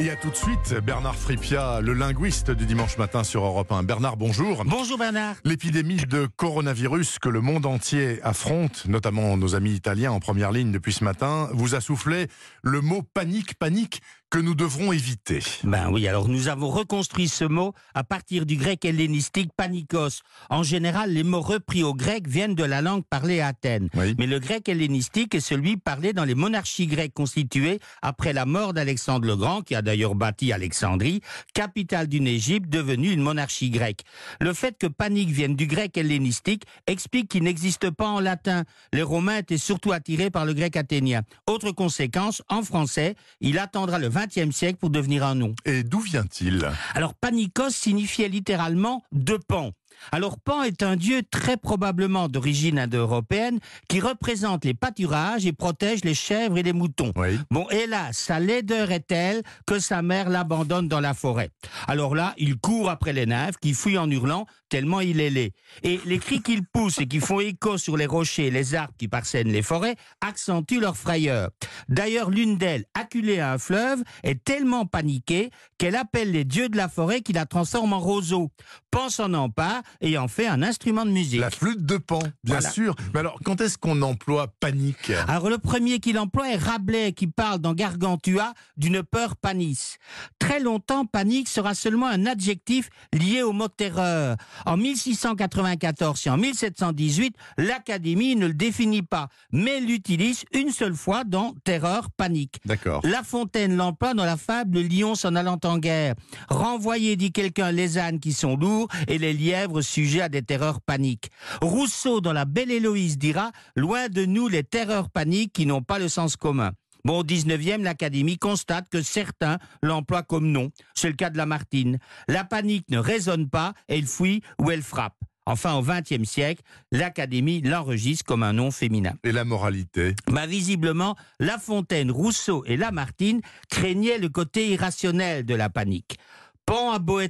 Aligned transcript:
Et 0.00 0.10
à 0.10 0.16
tout 0.16 0.30
de 0.30 0.34
suite, 0.34 0.74
Bernard 0.84 1.14
Fripia, 1.14 1.80
le 1.80 1.92
linguiste 1.92 2.50
du 2.50 2.66
dimanche 2.66 2.98
matin 2.98 3.22
sur 3.22 3.44
Europe 3.44 3.70
1. 3.70 3.84
Bernard, 3.84 4.16
bonjour. 4.16 4.64
Bonjour 4.64 4.98
Bernard. 4.98 5.36
L'épidémie 5.44 6.04
de 6.08 6.26
coronavirus 6.36 7.20
que 7.20 7.28
le 7.28 7.40
monde 7.40 7.64
entier 7.64 8.18
affronte, 8.22 8.86
notamment 8.88 9.36
nos 9.36 9.54
amis 9.54 9.72
italiens 9.72 10.10
en 10.10 10.18
première 10.18 10.50
ligne 10.50 10.72
depuis 10.72 10.92
ce 10.92 11.04
matin, 11.04 11.48
vous 11.52 11.76
a 11.76 11.80
soufflé 11.80 12.26
le 12.62 12.80
mot 12.80 13.02
panique, 13.02 13.54
panique 13.54 14.02
que 14.30 14.38
nous 14.38 14.54
devrons 14.54 14.92
éviter. 14.92 15.40
Ben 15.62 15.90
oui, 15.92 16.08
alors 16.08 16.28
nous 16.28 16.48
avons 16.48 16.68
reconstruit 16.68 17.28
ce 17.28 17.44
mot 17.44 17.72
à 17.94 18.02
partir 18.02 18.46
du 18.46 18.56
grec 18.56 18.84
hellénistique 18.84 19.50
panikos. 19.56 20.22
En 20.50 20.62
général, 20.62 21.12
les 21.12 21.22
mots 21.22 21.40
repris 21.40 21.84
au 21.84 21.94
grec 21.94 22.26
viennent 22.26 22.54
de 22.54 22.64
la 22.64 22.82
langue 22.82 23.04
parlée 23.08 23.40
à 23.40 23.48
Athènes. 23.48 23.88
Oui. 23.94 24.14
Mais 24.18 24.26
le 24.26 24.40
grec 24.40 24.68
hellénistique 24.68 25.34
est 25.34 25.40
celui 25.40 25.76
parlé 25.76 26.12
dans 26.12 26.24
les 26.24 26.34
monarchies 26.34 26.88
grecques 26.88 27.14
constituées 27.14 27.78
après 28.02 28.32
la 28.32 28.44
mort 28.44 28.74
d'Alexandre 28.74 29.26
le 29.26 29.36
Grand, 29.36 29.62
qui 29.62 29.74
a 29.74 29.82
d'ailleurs 29.82 30.16
bâti 30.16 30.52
Alexandrie, 30.52 31.20
capitale 31.52 32.08
d'une 32.08 32.26
Égypte 32.26 32.68
devenue 32.68 33.12
une 33.12 33.22
monarchie 33.22 33.70
grecque. 33.70 34.02
Le 34.40 34.52
fait 34.52 34.76
que 34.76 34.86
panique 34.86 35.30
vienne 35.30 35.54
du 35.54 35.66
grec 35.66 35.96
hellénistique 35.96 36.64
explique 36.86 37.28
qu'il 37.28 37.44
n'existe 37.44 37.90
pas 37.90 38.08
en 38.08 38.20
latin. 38.20 38.64
Les 38.92 39.02
Romains 39.02 39.38
étaient 39.38 39.58
surtout 39.58 39.92
attirés 39.92 40.30
par 40.30 40.44
le 40.44 40.54
grec 40.54 40.76
athénien. 40.76 41.22
Autre 41.46 41.70
conséquence, 41.70 42.42
en 42.48 42.62
français, 42.62 43.14
il 43.40 43.58
attendra 43.58 43.98
le 43.98 44.08
XXe 44.14 44.54
siècle 44.54 44.78
pour 44.78 44.90
devenir 44.90 45.24
un 45.24 45.34
nom. 45.34 45.54
Et 45.64 45.82
d'où 45.82 46.00
vient-il? 46.00 46.70
Alors 46.94 47.14
panikos 47.14 47.70
signifiait 47.70 48.28
littéralement 48.28 49.02
deux 49.12 49.38
pans. 49.38 49.72
Alors 50.12 50.38
Pan 50.38 50.62
est 50.62 50.82
un 50.82 50.96
dieu 50.96 51.22
très 51.30 51.56
probablement 51.56 52.28
d'origine 52.28 52.78
indo-européenne 52.78 53.58
qui 53.88 54.00
représente 54.00 54.64
les 54.64 54.74
pâturages 54.74 55.46
et 55.46 55.52
protège 55.52 56.04
les 56.04 56.14
chèvres 56.14 56.58
et 56.58 56.62
les 56.62 56.72
moutons. 56.72 57.12
Oui. 57.16 57.38
Bon, 57.50 57.68
hélas, 57.70 58.16
sa 58.16 58.40
laideur 58.40 58.90
est 58.90 59.06
telle 59.06 59.42
que 59.66 59.78
sa 59.78 60.02
mère 60.02 60.28
l'abandonne 60.28 60.88
dans 60.88 61.00
la 61.00 61.14
forêt. 61.14 61.50
Alors 61.88 62.14
là, 62.14 62.34
il 62.36 62.56
court 62.56 62.90
après 62.90 63.12
les 63.12 63.26
nymphes 63.26 63.58
qui 63.58 63.74
fuient 63.74 63.98
en 63.98 64.10
hurlant 64.10 64.46
tellement 64.74 65.00
il 65.00 65.20
est 65.20 65.30
laid. 65.30 65.52
Et 65.84 66.00
les 66.04 66.18
cris 66.18 66.42
qu'il 66.42 66.64
pousse 66.64 66.98
et 66.98 67.06
qui 67.06 67.20
font 67.20 67.38
écho 67.38 67.78
sur 67.78 67.96
les 67.96 68.06
rochers 68.06 68.46
et 68.46 68.50
les 68.50 68.74
arbres 68.74 68.92
qui 68.98 69.06
parsèment 69.06 69.52
les 69.52 69.62
forêts 69.62 69.94
accentuent 70.20 70.80
leur 70.80 70.96
frayeur. 70.96 71.50
D'ailleurs, 71.88 72.28
l'une 72.28 72.58
d'elles, 72.58 72.84
acculée 72.92 73.38
à 73.38 73.52
un 73.52 73.58
fleuve, 73.58 74.02
est 74.24 74.42
tellement 74.42 74.84
paniquée 74.84 75.50
qu'elle 75.78 75.94
appelle 75.94 76.32
les 76.32 76.44
dieux 76.44 76.68
de 76.68 76.76
la 76.76 76.88
forêt 76.88 77.20
qui 77.20 77.32
la 77.32 77.46
transforment 77.46 77.92
en 77.92 78.00
roseau. 78.00 78.50
Pan 78.90 79.10
s'en 79.10 79.32
empare 79.34 79.82
et 80.00 80.18
en 80.18 80.28
fait 80.28 80.46
un 80.46 80.62
instrument 80.62 81.04
de 81.04 81.10
musique. 81.10 81.40
La 81.40 81.50
flûte 81.50 81.84
de 81.84 81.96
Pan, 81.96 82.18
bien 82.42 82.56
Voilà. 82.56 82.70
sûr. 82.70 82.94
Mais 83.12 83.20
alors, 83.20 83.38
quand 83.44 83.60
est-ce 83.60 83.78
qu'on 83.78 84.02
emploie 84.02 84.48
panique? 84.60 85.12
Alors 85.28 85.48
le 85.50 85.58
premier 85.58 85.98
qu'il 86.00 86.18
emploie 86.18 86.50
est 86.52 86.56
Rabelais 86.56 87.12
qui 87.12 87.26
parle 87.26 87.58
dans 87.60 87.74
Gargantua 87.74 88.54
d'une 88.76 89.02
peur 89.02 89.36
panis. 89.36 89.96
Très 90.38 90.60
longtemps, 90.60 91.04
panique 91.06 91.48
sera 91.48 91.74
seulement 91.74 92.06
un 92.06 92.26
adjectif 92.26 92.90
lié 93.12 93.42
au 93.42 93.52
mot 93.52 93.68
terreur. 93.68 94.36
En 94.66 94.76
1694 94.76 96.26
et 96.26 96.30
en 96.30 96.36
1718, 96.36 97.34
l'Académie 97.58 98.36
ne 98.36 98.46
le 98.46 98.54
définit 98.54 99.02
pas, 99.02 99.28
mais 99.52 99.80
l'utilise 99.80 100.44
une 100.52 100.70
seule 100.70 100.94
fois 100.94 101.24
dans 101.24 101.54
terreur, 101.64 102.10
panique. 102.10 102.60
D'accord. 102.64 103.00
La 103.04 103.22
Fontaine 103.22 103.76
l'emploie 103.76 104.14
dans 104.14 104.24
la 104.24 104.36
fable 104.36 104.74
Le 104.74 104.82
lion 104.82 105.14
s'en 105.14 105.34
allant 105.36 105.58
en 105.64 105.78
guerre. 105.78 106.14
Renvoyer, 106.48 107.16
dit 107.16 107.32
quelqu'un, 107.32 107.70
les 107.72 107.98
ânes 107.98 108.20
qui 108.20 108.32
sont 108.32 108.56
lourds 108.56 108.88
et 109.08 109.18
les 109.18 109.32
lièvres 109.32 109.73
sujets 109.82 110.22
à 110.22 110.28
des 110.28 110.42
terreurs 110.42 110.80
paniques. 110.80 111.30
Rousseau, 111.62 112.20
dans 112.20 112.32
La 112.32 112.44
Belle 112.44 112.70
Héloïse, 112.70 113.18
dira 113.18 113.52
Loin 113.76 114.08
de 114.08 114.24
nous 114.24 114.48
les 114.48 114.64
terreurs 114.64 115.10
paniques 115.10 115.52
qui 115.52 115.66
n'ont 115.66 115.82
pas 115.82 115.98
le 115.98 116.08
sens 116.08 116.36
commun. 116.36 116.72
Bon, 117.04 117.18
au 117.18 117.24
19e, 117.24 117.82
l'Académie 117.82 118.38
constate 118.38 118.88
que 118.88 119.02
certains 119.02 119.58
l'emploient 119.82 120.22
comme 120.22 120.50
nom. 120.50 120.70
C'est 120.94 121.08
le 121.08 121.14
cas 121.14 121.28
de 121.28 121.36
Lamartine. 121.36 121.98
La 122.28 122.44
panique 122.44 122.88
ne 122.88 122.98
résonne 122.98 123.50
pas, 123.50 123.74
elle 123.88 124.06
fuit 124.06 124.42
ou 124.58 124.70
elle 124.70 124.82
frappe. 124.82 125.16
Enfin, 125.46 125.74
au 125.74 125.82
20e 125.82 126.24
siècle, 126.24 126.62
l'Académie 126.90 127.60
l'enregistre 127.60 128.24
comme 128.24 128.42
un 128.42 128.54
nom 128.54 128.70
féminin. 128.70 129.12
Et 129.24 129.32
la 129.32 129.44
moralité? 129.44 130.14
Bah, 130.30 130.46
visiblement, 130.46 131.16
La 131.38 131.58
Fontaine, 131.58 132.10
Rousseau 132.10 132.64
et 132.66 132.78
Lamartine 132.78 133.42
craignaient 133.68 134.18
le 134.18 134.30
côté 134.30 134.70
irrationnel 134.70 135.44
de 135.44 135.54
la 135.54 135.68
panique. 135.68 136.16
Pan 136.64 136.92
a 136.92 136.98
beau 136.98 137.20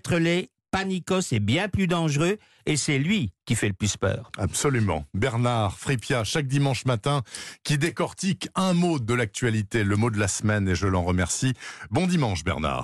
Panikos 0.75 1.31
est 1.31 1.39
bien 1.39 1.69
plus 1.69 1.87
dangereux 1.87 2.37
et 2.67 2.77
c'est 2.77 2.99
lui 2.99 3.31
qui 3.45 3.55
fait 3.55 3.69
le 3.69 3.75
plus 3.75 3.97
peur. 3.97 4.33
Absolument. 4.39 5.05
Bernard 5.15 5.79
Fripia, 5.79 6.25
chaque 6.25 6.49
dimanche 6.49 6.85
matin, 6.85 7.23
qui 7.63 7.79
décortique 7.79 8.49
un 8.57 8.73
mot 8.73 8.99
de 8.99 9.15
l'actualité, 9.15 9.85
le 9.85 9.95
mot 9.95 10.11
de 10.11 10.19
la 10.19 10.27
semaine, 10.27 10.69
et 10.69 10.75
je 10.75 10.89
l'en 10.89 11.05
remercie. 11.05 11.53
Bon 11.93 12.09
dimanche, 12.09 12.43
Bernard. 12.43 12.83